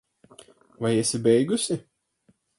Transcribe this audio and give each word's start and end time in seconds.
Vai 0.81 0.93
esi 1.03 1.19
beigusi? 1.27 1.75